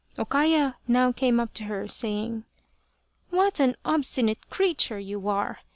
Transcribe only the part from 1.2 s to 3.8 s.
up to her, saying," What an